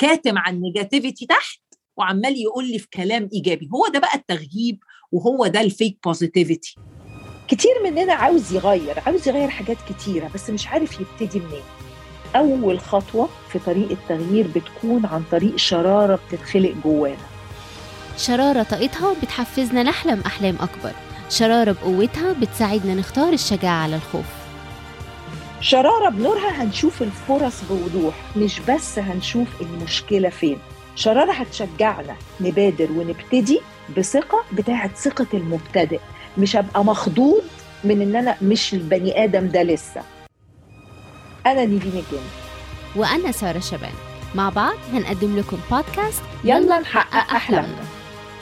كاتم 0.00 0.38
عن 0.38 0.54
ال 0.54 0.60
negativity 0.60 1.26
تحت 1.26 1.60
وعمال 1.96 2.42
يقول 2.42 2.70
لي 2.70 2.78
في 2.78 2.88
كلام 2.94 3.28
إيجابي. 3.32 3.68
هو 3.74 3.88
ده 3.92 3.98
بقى 3.98 4.14
التغييب 4.14 4.78
وهو 5.12 5.46
ده 5.46 5.60
ال 5.60 5.68
fake 5.68 5.98
positivity 6.04 6.76
كتير 7.48 7.72
مننا 7.84 8.12
عاوز 8.12 8.52
يغير 8.52 9.00
عاوز 9.06 9.28
يغير 9.28 9.48
حاجات 9.48 9.76
كتيرة 9.88 10.30
بس 10.34 10.50
مش 10.50 10.66
عارف 10.66 11.00
يبتدي 11.00 11.40
منين. 11.40 11.62
أول 12.36 12.80
خطوة 12.80 13.28
في 13.52 13.58
طريق 13.58 13.90
التغيير 13.90 14.46
بتكون 14.48 15.06
عن 15.06 15.22
طريق 15.30 15.56
شرارة 15.56 16.20
بتتخلق 16.28 16.74
جوانا. 16.84 17.26
شرارة 18.16 18.62
طاقتها 18.62 19.14
بتحفزنا 19.22 19.82
نحلم 19.82 20.20
أحلام 20.20 20.56
أكبر. 20.60 20.92
شرارة 21.30 21.72
بقوتها 21.72 22.32
بتساعدنا 22.32 22.94
نختار 22.94 23.32
الشجاعة 23.32 23.82
على 23.82 23.96
الخوف. 23.96 24.39
شرارة 25.60 26.08
بنورها 26.08 26.62
هنشوف 26.62 27.02
الفرص 27.02 27.54
بوضوح 27.70 28.14
مش 28.36 28.60
بس 28.60 28.98
هنشوف 28.98 29.48
المشكلة 29.60 30.28
فين. 30.28 30.58
شرارة 30.96 31.32
هتشجعنا 31.32 32.16
نبادر 32.40 32.88
ونبتدي 32.92 33.60
بثقة 33.96 34.44
بتاعت 34.52 34.96
ثقة 34.96 35.26
المبتدئ. 35.34 36.00
مش 36.38 36.56
هبقى 36.56 36.84
مخضوض 36.84 37.42
من 37.84 38.02
إن 38.02 38.16
أنا 38.16 38.36
مش 38.42 38.74
البني 38.74 39.24
آدم 39.24 39.48
ده 39.48 39.62
لسه. 39.62 40.02
أنا 41.46 41.64
نيفين 41.64 41.92
الجن 41.92 42.24
وأنا 42.96 43.32
سارة 43.32 43.58
شبان. 43.58 43.92
مع 44.34 44.48
بعض 44.48 44.76
هنقدم 44.92 45.36
لكم 45.38 45.58
بودكاست 45.70 46.22
يلا 46.44 46.80
نحقق 46.80 47.34
أحلامنا. 47.34 47.84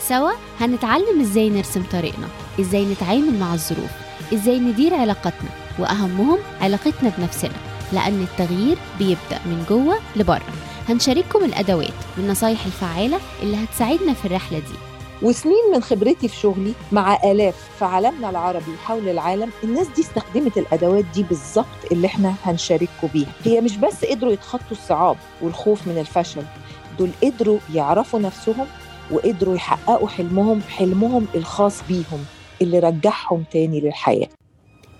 سوا 0.01 0.31
هنتعلم 0.61 1.21
إزاي 1.21 1.51
نرسم 1.51 1.83
طريقنا 1.93 2.29
إزاي 2.61 2.85
نتعامل 2.85 3.39
مع 3.39 3.55
الظروف. 3.55 4.08
إزاي 4.35 4.59
ندير 4.59 4.95
علاقاتنا 4.95 5.49
وأهمهم 5.79 6.39
علاقتنا 6.61 7.13
بنفسنا 7.19 7.53
لأن 7.93 8.23
التغيير 8.23 8.79
بيبدأ 8.99 9.39
من 9.47 9.65
جوه 9.71 9.99
لبره. 10.17 10.43
هنشارككم 10.89 11.45
الأدوات 11.45 11.93
والنصايح 12.17 12.65
الفعالة 12.67 13.19
اللي 13.43 13.57
هتساعدنا 13.65 14.13
في 14.15 14.25
الرحلة 14.25 14.59
دي. 14.59 14.75
وسنين 15.23 15.73
من 15.75 15.83
خبرتي 15.83 16.29
في 16.29 16.37
شغلي 16.37 16.73
مع 16.93 17.19
آلاف 17.25 17.55
في 17.79 17.85
عالمنا 17.85 18.31
العربي 18.31 18.77
حول 18.85 19.09
العالم 19.09 19.51
الناس 19.65 19.87
دي 19.97 20.03
استخدمت 20.03 20.59
الأدوات 20.59 21.05
دي 21.15 21.23
بالظبط 21.23 21.67
اللي 21.92 22.07
إحنا 22.07 22.35
هنشارككم 22.45 23.09
بيها. 23.15 23.33
هي 23.45 23.61
مش 23.61 23.77
بس 23.77 24.05
قدروا 24.05 24.33
يتخطوا 24.33 24.73
الصعاب 24.73 25.17
والخوف 25.42 25.87
من 25.87 25.98
الفشل 25.98 26.42
دول 26.98 27.11
قدروا 27.23 27.59
يعرفوا 27.75 28.20
نفسهم 28.20 28.67
وقدروا 29.11 29.57
يحققوا 29.57 30.09
حلمهم 30.09 30.61
حلمهم 30.69 31.27
الخاص 31.35 31.75
بيهم. 31.89 32.25
اللي 32.62 32.78
رجعهم 32.78 33.45
تاني 33.53 33.81
للحياة. 33.81 34.28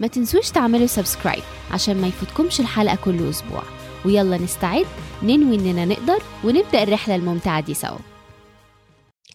ما 0.01 0.07
تنسوش 0.07 0.51
تعملوا 0.51 0.87
سبسكرايب 0.87 1.43
عشان 1.71 2.01
ما 2.01 2.07
يفوتكمش 2.07 2.61
الحلقة 2.61 2.99
كل 3.05 3.31
أسبوع. 3.31 3.63
ويلا 4.05 4.39
نستعد 4.39 4.87
ننوي 5.23 5.57
إننا 5.57 5.85
نقدر 5.85 6.23
ونبدأ 6.45 6.83
الرحلة 6.83 7.15
الممتعة 7.15 7.61
دي 7.61 7.75
سوا. 7.75 7.99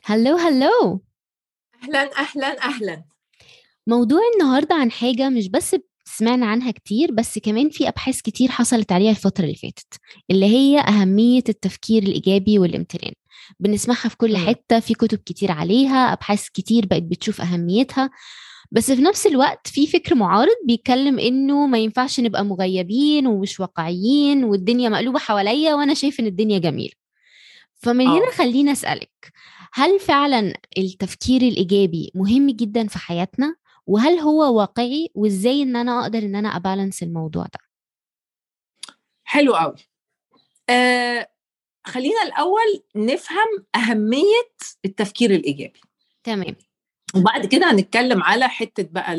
هلو 0.06 0.38
هلو! 0.38 1.02
أهلا 1.84 2.10
أهلا 2.18 2.64
أهلا. 2.64 3.04
موضوع 3.88 4.20
النهارده 4.34 4.76
عن 4.76 4.92
حاجة 4.92 5.30
مش 5.30 5.50
بس 5.50 5.76
سمعنا 6.06 6.46
عنها 6.46 6.72
كتير 6.72 7.12
بس 7.12 7.40
كمان 7.40 7.70
في 7.70 7.88
أبحاث 7.88 8.22
كتير 8.22 8.52
حصلت 8.52 8.92
عليها 8.92 9.12
الفترة 9.12 9.44
اللي 9.44 9.56
فاتت 9.56 10.00
اللي 10.32 10.46
هي 10.46 10.80
أهمية 10.80 11.44
التفكير 11.50 12.04
الإيجابي 12.04 12.60
والامتنان 12.60 13.14
بنسمعها 13.60 14.10
في 14.10 14.18
كل. 14.18 14.38
حتة 14.38 14.80
في 14.80 14.94
كتب 14.94 15.18
كتير 15.26 15.52
عليها 15.52 16.14
أبحاث 16.14 16.50
كتير 16.50 16.86
بقت 16.86 17.04
بتشوف 17.04 17.42
أهميتها 17.42 18.10
بس 18.72 18.92
في 18.92 19.02
نفس 19.02 19.28
الوقت 19.28 19.68
في 19.68 19.88
فكر 19.88 20.16
معارض 20.16 20.56
بيتكلم 20.68 21.20
إنه 21.20 21.68
ما 21.68 21.78
ينفعش 21.78 22.20
نبقى 22.20 22.46
مغيبين 22.46 23.28
ومش 23.28 23.60
واقعيين 23.60 24.44
والدنيا 24.44 24.90
مقلوبة 24.90 25.20
حواليا 25.20 25.74
وأنا 25.76 25.94
شايف 25.94 26.20
إن 26.20 26.26
الدنيا 26.26 26.60
جميلة 26.60 26.94
فمن 27.76 28.08
آه. 28.08 28.18
هنا 28.18 28.32
خليني 28.32 28.72
أسألك 28.72 29.32
هل 29.74 30.00
فعلا 30.00 30.54
التفكير 30.78 31.42
الإيجابي 31.42 32.12
مهم 32.16 32.50
جدا 32.50 32.88
في 32.88 32.98
حياتنا 33.00 33.56
وهل 33.88 34.20
هو 34.20 34.58
واقعي 34.60 35.10
وإزاي 35.16 35.62
إن 35.64 35.76
أنا 35.76 36.02
أقدر 36.02 36.20
إن 36.20 36.36
أنا 36.36 36.50
أبالانس 36.56 37.04
الموضوع 37.04 37.44
ده؟ 37.44 37.60
حلو 39.24 39.56
قوي 39.56 39.76
آه 40.70 41.30
خلينا 41.86 42.24
الأول 42.24 42.84
نفهم 42.96 43.66
أهمية 43.76 44.56
التفكير 44.86 45.32
الإيجابي. 45.32 45.82
تمام. 46.24 46.56
وبعد 47.16 47.46
كده 47.46 47.72
هنتكلم 47.72 48.24
على 48.24 48.50
حتة 48.50 48.84
بقى 48.92 49.18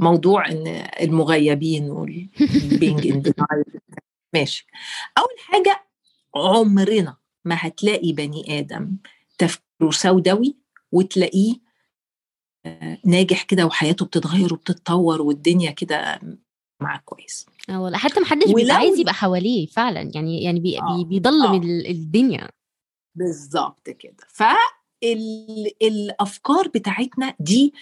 موضوع 0.00 0.48
إن 0.48 0.66
المغيبين 1.00 1.90
والبينج 1.90 3.06
ان 3.06 3.22
ماشي. 4.34 4.66
أول 5.18 5.36
حاجة 5.38 5.86
عمرنا 6.36 7.16
ما 7.44 7.56
هتلاقي 7.58 8.12
بني 8.12 8.58
آدم 8.58 8.96
تفكيره 9.38 9.90
سوداوي 9.90 10.56
وتلاقيه 10.92 11.54
ناجح 13.04 13.42
كده 13.42 13.66
وحياته 13.66 14.04
بتتغير 14.06 14.52
وبتتطور 14.54 15.22
والدنيا 15.22 15.70
كده 15.70 16.20
معاه 16.80 17.00
كويس. 17.04 17.46
آه 17.70 17.80
والله 17.82 17.98
حتى 17.98 18.20
محدش 18.20 18.46
ولو- 18.46 18.54
بيبقى 18.56 18.74
عايز 18.76 18.98
يبقى 18.98 19.14
حواليه 19.14 19.66
فعلا 19.66 20.10
يعني 20.14 20.42
يعني 20.42 20.60
بي 20.60 20.78
آه، 20.80 20.96
بي 20.96 21.04
بيضلم 21.04 21.42
آه. 21.52 21.56
ال- 21.56 21.86
الدنيا. 21.86 22.48
بالظبط 23.14 23.90
كده. 23.90 24.16
فالافكار 25.48 26.68
بتاعتنا 26.68 27.34
دي 27.40 27.74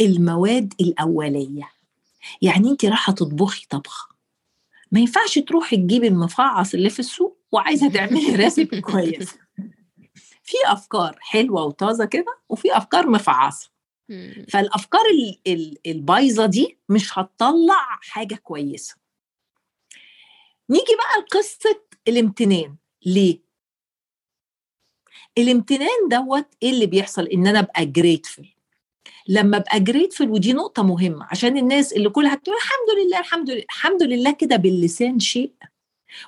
المواد 0.00 0.74
الأولية. 0.80 1.70
يعني 2.42 2.70
انت 2.70 2.84
رايحة 2.84 3.12
تطبخي 3.12 3.66
طبخة. 3.70 4.16
ما 4.92 5.00
ينفعش 5.00 5.38
تروحي 5.38 5.76
تجيبي 5.76 6.08
المفعص 6.08 6.74
اللي 6.74 6.90
في 6.90 6.98
السوق 7.00 7.38
وعايزة 7.52 7.88
تعملي 7.88 8.36
ريسيبي 8.44 8.80
كويس. 8.80 9.30
في 10.42 10.56
أفكار 10.66 11.16
حلوة 11.20 11.64
وطازة 11.64 12.04
كده 12.04 12.38
وفي 12.48 12.76
أفكار 12.76 13.10
مفعصة. 13.10 13.70
فالأفكار 14.50 15.00
ال- 15.06 15.40
ال- 15.46 15.78
البايظة 15.86 16.46
دي 16.46 16.78
مش 16.88 17.18
هتطلع 17.18 17.98
حاجة 18.02 18.34
كويسة. 18.34 18.96
نيجي 20.70 20.92
بقى 20.98 21.22
لقصة 21.22 21.80
الامتنان. 22.08 22.76
ليه؟ 23.06 23.40
الامتنان 25.38 26.08
دوت 26.10 26.46
إيه 26.62 26.70
اللي 26.70 26.86
بيحصل؟ 26.86 27.26
إن 27.26 27.46
أنا 27.46 27.58
أبقى 27.58 27.86
جريتفل 27.86 28.48
لما 29.28 29.56
أبقى 29.56 29.80
جريتفل 29.80 30.30
ودي 30.30 30.52
نقطة 30.52 30.82
مهمة 30.82 31.26
عشان 31.30 31.56
الناس 31.56 31.92
اللي 31.92 32.08
كلها 32.08 32.34
تقول 32.34 32.56
الحمد 32.56 33.06
لله 33.06 33.18
الحمد 33.20 33.50
لله 33.50 33.62
الحمد 33.62 34.02
لله 34.02 34.30
كده 34.32 34.56
باللسان 34.56 35.18
شيء 35.20 35.52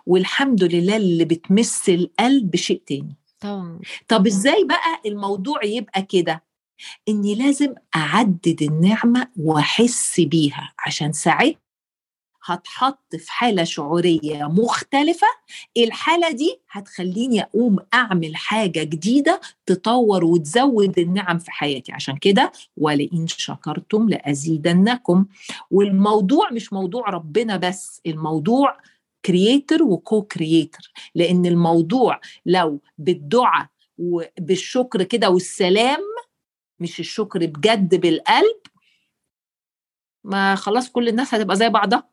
والحمد 0.07 0.65
لله 0.65 0.97
اللي 0.97 1.25
بتمس 1.25 1.89
القلب 1.89 2.57
شيء 2.57 2.83
تاني. 2.87 3.17
طبعا. 3.41 3.81
طب 4.09 4.27
إزاي 4.27 4.65
بقى 4.65 5.01
الموضوع 5.07 5.65
يبقى 5.65 6.03
كده؟ 6.03 6.45
إني 7.09 7.35
لازم 7.35 7.75
أعدد 7.97 8.63
النعمة 8.63 9.29
وأحس 9.37 10.21
بيها. 10.21 10.73
عشان 10.87 11.13
ساعتها 11.13 11.59
هتحط 12.45 13.17
في 13.17 13.33
حالة 13.33 13.65
شعورية 13.65 14.45
مختلفة. 14.45 15.27
الحالة 15.77 16.31
دي 16.31 16.61
هتخليني 16.71 17.43
أقوم 17.43 17.77
أعمل 17.95 18.37
حاجة 18.37 18.83
جديدة 18.83 19.41
تطور 19.67 20.25
وتزود 20.25 20.99
النعم 20.99 21.39
في 21.39 21.51
حياتي. 21.51 21.93
عشان 21.93 22.17
كده 22.17 22.53
ولئن 22.77 23.27
شكرتم 23.27 24.09
لأزيدنكم. 24.09 25.27
والموضوع 25.71 26.51
مش 26.51 26.73
موضوع 26.73 27.11
ربنا 27.11 27.57
بس 27.57 28.01
الموضوع 28.07 28.79
creator 29.25 29.83
و 29.83 30.23
co-creator 30.23 30.93
لأن 31.15 31.47
الموضوع 31.47 32.21
لو 32.47 32.81
بالدعاء 32.99 33.67
وبالشكر 33.99 35.03
كده 35.03 35.31
والسلام 35.31 36.01
مش 36.81 37.01
الشكر 37.01 37.47
بجد 37.47 37.95
بالقلب 38.01 38.57
ما 40.25 40.55
خلاص 40.55 40.91
كل 40.91 41.09
الناس 41.09 41.35
هتبقى 41.35 41.57
زي 41.57 41.69
بعضها 41.69 42.09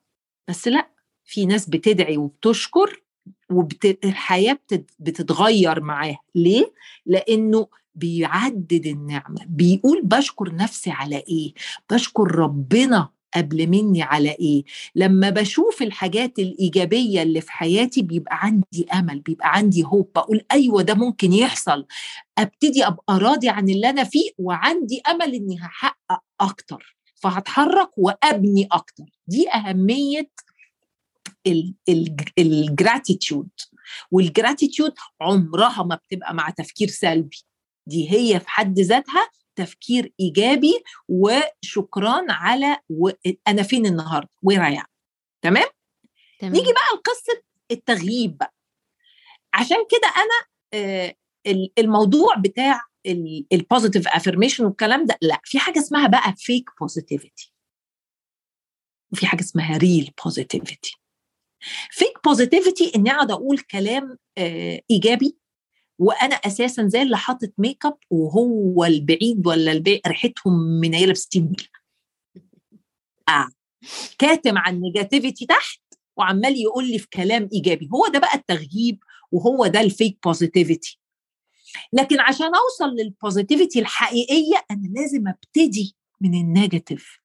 بس 0.48 0.68
لا 0.68 0.90
في 1.26 1.46
ناس 1.46 1.70
بتدعي 1.70 2.18
وبتشكر 2.18 3.04
والحياة 3.50 4.54
بتت- 4.54 4.92
بتتغير 5.00 5.82
معاه 5.82 6.18
ليه؟ 6.36 6.74
لأنه 7.06 7.68
بيعدد 7.96 8.86
النعمة 8.86 9.46
بيقول 9.48 10.02
بشكر 10.04 10.56
نفسي 10.56 10.92
على 10.92 11.18
إيه؟ 11.18 11.54
بشكر 11.92 12.36
ربنا 12.36 13.10
قبل 13.36 13.68
مني 13.68 14.02
على 14.04 14.32
إيه؟ 14.32 14.64
لما 14.96 15.30
بشوف 15.30 15.82
الحاجات 15.82 16.40
الإيجابية 16.40 17.22
اللي 17.22 17.42
في 17.42 17.52
حياتي 17.52 18.02
بيبقى 18.02 18.38
عندي 18.42 18.88
أمل 18.94 19.20
بيبقى 19.20 19.56
عندي 19.56 19.84
hope 19.84 20.12
بقول 20.16 20.42
أيوة 20.52 20.82
ده 20.82 20.94
ممكن 20.94 21.34
يحصل. 21.34 21.86
أبتدي 22.38 22.88
أبقى 22.88 23.18
راضي 23.20 23.50
عن 23.50 23.70
اللي 23.70 23.90
أنا 23.90 24.04
فيه 24.04 24.30
وعندي 24.38 25.02
أمل 25.08 25.36
إني 25.36 25.58
هحقق 25.62 26.22
أكتر. 26.42 26.96
فهتحرك 27.16 27.90
وأبني 27.98 28.68
أكتر. 28.72 29.04
دي 29.28 29.50
أهمية 29.50 30.30
ال 32.40 32.51
gratitude 32.51 33.50
وال 34.12 34.27
gratitude 34.27 34.94
عمرها 35.22 35.84
ما 35.84 35.96
بتبقى 35.96 36.34
مع 36.34 36.50
تفكير 36.50 36.88
سلبي. 36.88 37.38
دي 37.88 38.12
هي 38.12 38.40
في 38.40 38.50
حد 38.50 38.80
ذاتها 38.80 39.30
تفكير 39.56 40.14
إيجابي 40.20 40.84
وشكران 41.10 42.32
على 42.32 42.78
و... 42.90 43.10
أنا 43.48 43.64
فين 43.64 43.86
النهارده؟ 43.86 44.30
وين 44.44 44.60
رايح 44.60 44.86
تمام 45.42 45.66
تمام؟ 46.40 46.54
نيجي 46.54 46.72
بقى 46.74 46.98
لقصة 46.98 47.44
التغييب 47.72 48.38
بقى. 48.38 48.54
عشان 49.54 49.78
كده 49.92 50.14
أنا 50.18 50.48
آه، 50.74 51.16
الموضوع 51.80 52.36
بتاع 52.36 52.82
ال 53.54 53.60
positive 53.60 54.08
affirmation 54.08 54.60
والكلام 54.60 55.06
ده 55.06 55.18
لأ 55.22 55.42
في 55.44 55.60
حاجة 55.60 55.80
اسمها 55.80 56.08
بقى 56.08 56.34
fake 56.38 56.70
positivity 56.82 57.54
وفي 59.12 59.26
حاجة 59.28 59.42
اسمها 59.42 59.78
real 59.78 60.12
positivity 60.24 60.98
fake 61.92 62.24
positivity 62.26 62.92
إني 62.96 63.12
أقعد 63.12 63.32
أقول 63.32 63.60
كلام 63.60 64.18
آه 64.38 64.82
إيجابي 64.92 65.38
وأنا 66.00 66.36
أساسا 66.36 66.88
زي 66.88 67.02
اللي 67.02 67.18
حاطط 67.18 67.52
make 67.58 67.86
up 67.86 67.98
وهو 68.10 68.86
البعيد 68.86 69.48
ولا 69.48 69.72
البعيد 69.72 70.02
ريحتهم 70.08 70.54
منيله 70.54 71.12
ب 71.12 71.16
60 71.16 71.42
نيله 71.44 71.56
آه. 73.30 73.48
كاتم 74.20 74.58
عن 74.58 74.82
negativity 74.82 75.46
تحت 75.46 75.82
وعمال 76.18 76.62
يقول 76.62 76.88
لي 76.92 77.00
في 77.00 77.08
كلام 77.14 77.50
إيجابي. 77.54 77.90
هو 77.94 78.08
ده 78.08 78.20
بقى 78.20 78.36
التغييب 78.36 79.00
وهو 79.32 79.68
ده 79.68 79.82
ال 79.82 79.89
fake 79.89 80.18
positivity 80.24 81.00
لكن 81.94 82.20
عشان 82.20 82.52
أوصل 82.56 82.96
لل 82.96 83.10
positivity 83.10 83.80
الحقيقية 83.80 84.66
أنا 84.72 84.88
لازم 84.88 85.28
أبتدي 85.28 85.96
من 86.22 86.34
ال 86.34 86.43
negative 86.43 87.20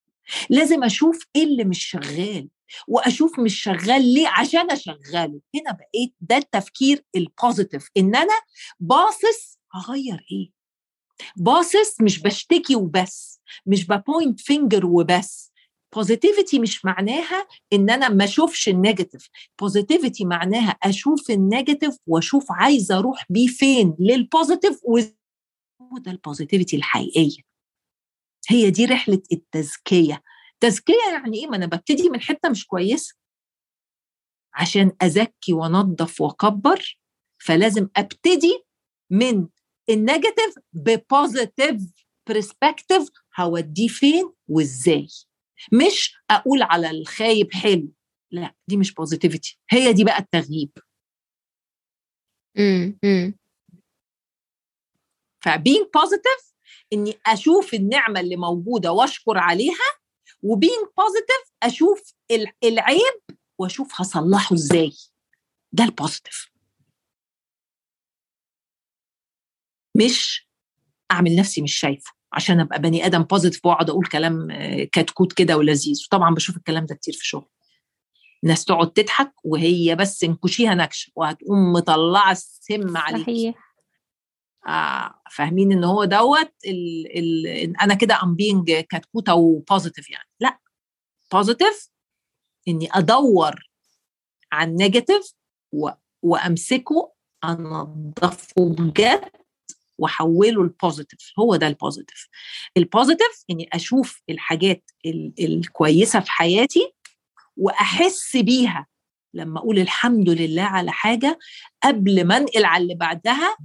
لازم 0.51 0.85
أشوف 0.85 1.27
إيه 1.37 1.45
اللي 1.45 1.65
مش 1.65 1.85
شغال. 1.87 2.49
وأشوف 2.89 3.39
مش 3.39 3.63
شغال 3.63 4.15
ليه 4.15 4.29
عشان 4.29 4.71
أشغله. 4.71 5.41
هنا 5.55 5.73
بقيت 5.73 6.15
ده 6.21 6.37
التفكير 6.37 7.05
ال 7.17 7.25
positive 7.25 7.89
إن 7.97 8.17
أنا 8.17 8.35
باصص 8.81 9.59
اغير 9.75 10.27
إيه؟ 10.33 10.51
باصص 11.37 12.01
مش 12.01 12.23
بشتكي 12.23 12.77
وبس 12.77 13.41
مش 13.67 13.87
ب 13.87 13.96
point 13.96 14.41
finger 14.41 14.87
وبس. 14.87 15.51
positivity 15.95 16.59
مش 16.59 16.85
معناها 16.85 17.47
إن 17.73 17.91
أنا 17.91 18.09
ما 18.09 18.25
أشوفش 18.25 18.69
ال 18.69 18.76
negative 18.76 19.29
positivity 19.61 20.25
معناها 20.25 20.71
أشوف 20.83 21.31
ال 21.31 21.38
negative 21.38 21.97
وأشوف 22.07 22.53
عايزه 22.53 22.99
أروح 22.99 23.25
بيه 23.31 23.47
فين 23.47 23.97
لل 23.99 24.15
positive 24.15 24.81
هو 25.83 25.99
ده 25.99 26.11
ال 26.11 26.17
positivity 26.17 26.77
الحقيقية. 26.77 27.43
هي 28.49 28.71
دي 28.71 28.85
رحلة 28.85 29.23
التزكية. 29.33 30.23
تزكية 30.61 30.95
يعني 31.13 31.39
إيه؟ 31.39 31.47
ما 31.47 31.57
أنا 31.57 31.67
ببتدي 31.67 32.11
من 32.11 32.21
حتة 32.21 32.49
مش 32.49 32.67
كويسة. 32.67 33.15
عشان 34.55 34.93
أزكي 35.03 35.53
وأنظف 35.53 36.21
وأكبر 36.21 36.99
فلازم 37.39 37.89
أبتدي 37.97 38.65
من 39.11 39.49
ال 39.91 39.98
negative 39.98 40.55
ب 40.73 40.85
positive 40.85 41.83
perspective 42.29 43.09
هوديه 43.41 43.89
فين 43.89 44.33
وإزاي. 44.49 45.09
مش 45.73 46.17
أقول 46.31 46.63
على 46.63 46.91
الخايب 46.91 47.53
حلو 47.53 47.93
لا 48.31 48.55
دي 48.69 48.77
مش 48.77 48.95
positivity 48.95 49.59
هي 49.71 49.93
دي 49.93 50.05
بقى 50.05 50.19
التغييب. 50.19 50.71
فبين 55.43 55.91
positive 55.95 56.55
إني 56.93 57.15
أشوف 57.27 57.75
النعمة 57.75 58.21
اللي 58.21 58.37
موجودة 58.37 58.93
وأشكر 58.93 59.39
عليها 59.39 60.00
وبين 60.43 60.79
positive 60.99 61.53
أشوف 61.63 62.15
العيب 62.65 63.21
وأشوف 63.59 63.93
هصلحه 64.01 64.55
إزاي. 64.55 64.93
ده 65.73 65.85
ال 65.85 65.92
positive 65.92 66.51
مش 69.97 70.49
أعمل 71.13 71.37
نفسي 71.37 71.63
مش 71.63 71.75
شايفة 71.79 72.13
عشان 72.33 72.61
أبقى 72.61 72.81
بني 72.81 73.07
آدم 73.07 73.23
positive 73.23 73.67
وأقعد 73.67 73.91
أقول 73.91 74.07
كلام 74.07 74.49
كتكوت 74.93 75.33
كده 75.33 75.57
ولذيذ. 75.57 76.03
وطبعا 76.07 76.35
بشوف 76.35 76.57
الكلام 76.57 76.87
ده 76.87 76.95
كتير 76.95 77.15
في 77.15 77.27
شغل 77.27 77.49
الناس 78.45 78.65
تقعد 78.65 78.93
تضحك 78.93 79.33
وهي 79.45 79.97
بس 79.97 80.25
انكشيها 80.25 80.75
نكشة 80.75 81.13
وهتقوم 81.17 81.73
مطلعة 81.73 82.33
السم 82.33 82.97
عليك. 82.97 83.23
صحيح. 83.23 83.55
آه 83.57 83.70
فاهمين 85.31 85.73
إن 85.73 85.85
هو 85.85 86.05
دوت 86.05 86.53
ال 86.67 87.07
ال 87.19 87.47
أنا 87.83 87.95
كده 87.95 88.23
I'm 88.23 88.35
being 88.35 88.73
كتكوتة 88.73 89.35
و 89.35 89.43
positive 89.43 90.11
يعني. 90.11 90.29
لا 90.41 90.59
positive 91.33 91.89
إني 92.69 92.89
أدور 92.93 93.71
عن 94.53 94.75
negative 94.75 95.35
وأمسكه 96.23 97.13
انضفه 97.45 98.75
بجد 98.79 99.31
وأحوله 99.99 100.65
ل 100.65 100.72
positive 100.72 101.33
هو 101.39 101.57
ده 101.57 101.67
ال 101.67 101.74
positive 101.74 102.29
ال 102.77 102.84
positive 102.84 103.45
إني 103.51 103.69
أشوف 103.73 104.23
الحاجات 104.31 104.91
الكويسة 105.41 106.21
في 106.21 106.31
حياتي 106.31 106.93
وأحس 107.57 108.37
بيها. 108.37 108.87
لما 109.35 109.59
أقول 109.59 109.79
الحمد 109.79 110.29
لله 110.29 110.63
على 110.63 110.93
حاجة 110.93 111.39
قبل 111.83 112.25
ما 112.27 112.37
أنقل 112.37 112.65
على 112.65 112.83
اللي 112.83 112.95
بعدها 112.95 113.57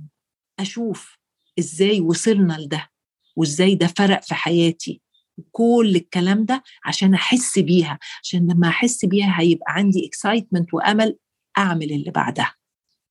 أشوف 0.60 1.18
إزاي 1.60 2.02
وصلنا 2.02 2.54
لده 2.54 2.90
وإزاي 3.36 3.76
ده 3.76 3.88
فرق 3.88 4.22
في 4.24 4.36
حياتي. 4.36 5.02
وكل 5.38 5.94
الكلام 5.96 6.46
ده 6.46 6.64
عشان 6.86 7.14
أحس 7.14 7.60
بيها 7.60 8.00
عشان 8.24 8.52
لما 8.52 8.68
أحس 8.68 9.06
بيها 9.06 9.36
هيبقى 9.42 9.74
عندي 9.74 10.08
اكسايتمنت 10.08 10.74
وأمل 10.74 11.18
أعمل 11.58 11.92
اللي 11.92 12.12
بعدها. 12.12 12.56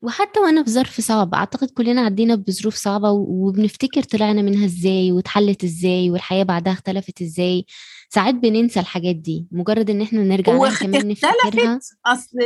وحتى 0.02 0.40
وأنا 0.40 0.64
في 0.64 0.70
ظرف 0.70 1.00
صعب 1.00 1.34
أعتقد 1.34 1.70
كلنا 1.70 2.00
عدينا 2.00 2.34
بظروف 2.34 2.74
صعبة 2.74 3.10
وبنفتكر 3.10 4.02
طلعنا 4.02 4.42
منها 4.42 4.64
إزاي 4.64 5.12
واتحلت 5.12 5.64
إزاي 5.64 6.10
والحياة 6.10 6.42
بعدها 6.42 6.72
اختلفت 6.72 7.22
إزاي. 7.22 7.64
ساعات 8.10 8.34
بننسى 8.34 8.80
الحاجات 8.80 9.16
دي 9.16 9.46
مجرد 9.52 9.90
إن 9.90 10.00
إحنا 10.02 10.22
نرجع 10.24 10.52
لها 10.52 10.78
كمان 10.78 11.08
نفتكرها. 11.08 11.80
أصل 12.06 12.38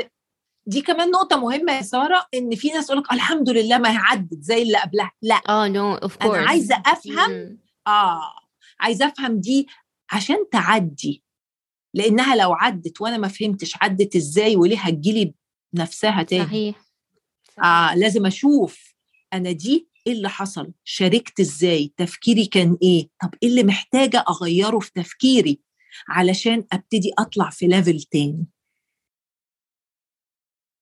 دي 0.69 0.81
كمان 0.81 1.11
نقطة 1.11 1.37
مهمة 1.41 1.73
يا 1.73 1.83
سارة 1.83 2.27
إن 2.35 2.55
في 2.55 2.69
ناس 2.69 2.87
تقول 2.87 2.99
لك 2.99 3.13
الحمد 3.13 3.51
لله 3.51 3.79
ما 3.79 3.89
عدت 3.89 4.41
زي 4.41 4.63
اللي 4.63 4.79
قبلها. 4.79 5.13
لا. 5.23 5.41
آه 5.49 5.69
no 5.69 5.95
of 5.95 6.17
course 6.17 6.39
أنا 6.39 6.49
عايزة 6.49 6.83
أفهم 6.87 7.59
آه 7.87 8.33
عايزة 8.81 9.07
أفهم 9.07 9.41
دي 9.41 9.67
عشان 10.13 10.37
تعدي. 10.53 11.25
لأنها 11.95 12.37
لو 12.37 12.53
عدت 12.53 13.01
وأنا 13.01 13.19
ما 13.19 13.29
فهمتش 13.29 13.75
عدت 13.83 14.17
إزاي 14.17 14.57
وليه 14.57 14.79
هتجيلي 14.79 15.35
نفسها 15.75 16.23
تاني. 16.23 16.45
صحيح. 16.45 16.77
صحيح. 17.57 17.65
آه 17.65 17.95
لازم 17.95 18.27
أشوف 18.27 18.95
أنا 19.33 19.53
دي 19.53 19.89
إيه 20.07 20.13
اللي 20.13 20.29
حصل 20.29 20.73
شاركت 20.85 21.41
إزاي 21.41 21.93
تفكيري 21.97 22.47
كان 22.47 22.77
إيه؟ 22.83 23.09
طب 23.23 23.35
إيه 23.43 23.49
اللي 23.49 23.63
محتاجة 23.63 24.25
أغيره 24.29 24.79
في 24.79 24.91
تفكيري 24.95 25.61
علشان 26.09 26.65
أبتدي 26.73 27.13
أطلع 27.19 27.51
في 27.51 27.67
level 27.67 28.03
تاني؟ 28.03 28.47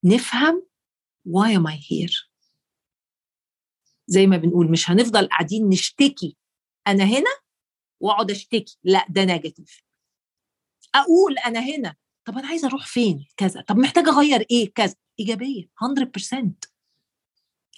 نفهم 0.05 0.67
why 1.29 1.49
am 1.59 1.67
I 1.73 1.77
here. 1.77 2.27
زي 4.07 4.27
ما 4.27 4.37
بنقول 4.37 4.71
مش 4.71 4.91
هنفضل 4.91 5.29
قاعدين 5.29 5.69
نشتكي 5.69 6.37
أنا 6.87 7.05
هنا 7.05 7.31
وأقعد 8.01 8.31
أشتكي 8.31 8.79
لا 8.85 9.07
ده 9.09 9.25
negative 9.25 9.83
أقول 10.95 11.39
أنا 11.39 11.61
هنا 11.61 11.97
طب 12.25 12.39
أنا 12.39 12.49
عايزه 12.49 12.69
أروح 12.69 12.87
فين؟ 12.87 13.27
كذا. 13.37 13.61
طب 13.61 13.77
محتاجه 13.77 14.11
أغير 14.11 14.47
إيه؟ 14.51 14.73
كذا. 14.75 14.95
إيجابية 15.21 15.71
100% 16.33 16.45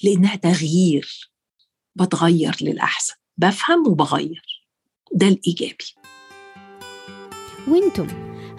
لأنها 0.03 0.37
تغيير 0.37 1.31
بتغير 1.95 2.57
للأحسن. 2.61 3.15
بفهم 3.37 3.89
وبغير. 3.89 4.43
ده 5.13 5.29
الإيجابي. 5.29 5.85
وأنتم 7.69 8.07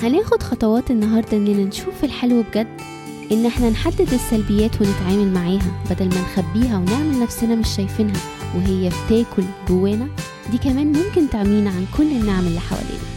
هناخد 0.01 0.43
خطوات 0.43 0.91
النهارده 0.91 1.37
إننا 1.37 1.63
نشوف 1.63 2.03
الحلو 2.03 2.43
بجد؟ 2.43 2.98
إن 3.31 3.45
إحنا 3.45 3.69
نحدد 3.69 4.13
السلبيات 4.13 4.81
ونتعامل 4.81 5.33
معاها 5.33 5.71
بدل 5.91 6.09
ما 6.09 6.21
نخبيها 6.21 6.77
ونعمل 6.77 7.19
نفسنا 7.19 7.55
مش 7.55 7.75
شايفينها 7.75 8.21
وهي 8.55 8.89
بتاكل 8.89 9.43
جوانا. 9.67 10.07
دي 10.51 10.57
كمان 10.57 10.87
ممكن 10.87 11.29
تعمينا 11.29 11.69
عن 11.69 11.85
كل 11.97 12.11
النعم 12.11 12.47
اللي 12.47 12.59
حوالينا. 12.59 13.09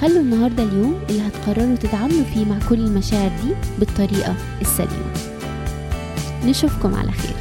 خلوا 0.00 0.22
النهاردة 0.22 0.62
اليوم 0.62 0.94
اللي 1.10 1.22
هتقرروا 1.22 1.76
تتعاملوا 1.76 2.24
فيه 2.34 2.44
مع 2.44 2.58
كل 2.68 2.74
المشاعر 2.80 3.30
دي 3.44 3.54
بالطريقة 3.78 4.34
السليمة. 4.60 5.12
نشوفكم 6.44 6.94
على 6.94 7.12
خير. 7.12 7.31